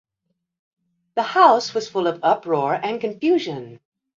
The 1.13 1.21
house 1.21 1.75
was 1.75 1.87
full 1.87 2.07
of 2.07 2.21
uproar 2.23 2.73
and 2.73 2.99
confusion. 2.99 3.79